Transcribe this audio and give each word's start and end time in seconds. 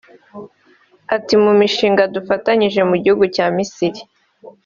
Ati 1.15 1.33
“Mu 1.43 1.51
mishinga 1.59 2.03
dufatanyije 2.15 2.79
n’igihugu 2.83 3.25
cya 3.35 3.45
Misiri 3.55 4.01